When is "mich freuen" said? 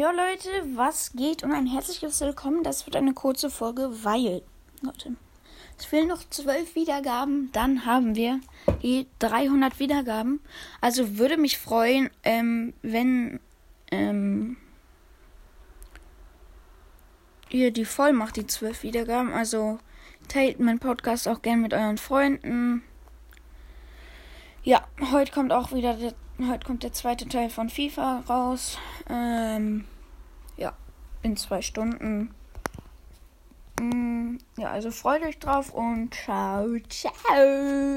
11.36-12.08